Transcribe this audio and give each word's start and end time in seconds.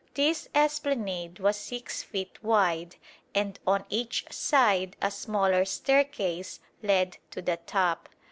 This 0.15 0.49
esplanade 0.55 1.37
was 1.37 1.57
6 1.57 2.01
feet 2.01 2.43
wide, 2.43 2.95
and 3.35 3.59
on 3.67 3.85
each 3.91 4.25
side 4.31 4.97
a 4.99 5.11
smaller 5.11 5.63
staircase 5.63 6.59
led 6.81 7.17
to 7.29 7.39
the 7.39 7.57
top. 7.67 8.09